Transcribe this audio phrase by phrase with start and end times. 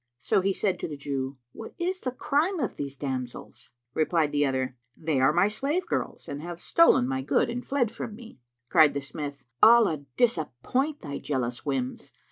[0.17, 4.47] So he said to the Jew, "What is the crime of these damsels?" Replied the
[4.47, 8.39] other, "They are my slave girls, and have stolen my good and fled from me."
[8.67, 12.13] Cried the smith, "Allah disappoint thy jealous whims!